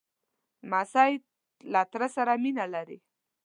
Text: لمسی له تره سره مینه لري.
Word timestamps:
لمسی 0.67 1.11
له 1.73 1.81
تره 1.91 2.07
سره 2.15 2.31
مینه 2.43 2.65
لري. 2.73 2.97